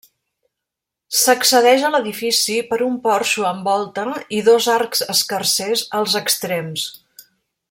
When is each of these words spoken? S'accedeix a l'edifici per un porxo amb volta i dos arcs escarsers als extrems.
S'accedeix 1.23 1.85
a 1.89 1.91
l'edifici 1.97 2.57
per 2.71 2.81
un 2.87 2.97
porxo 3.05 3.47
amb 3.51 3.71
volta 3.73 4.09
i 4.39 4.43
dos 4.51 4.73
arcs 4.79 5.07
escarsers 5.17 5.89
als 6.01 6.21
extrems. 6.23 6.93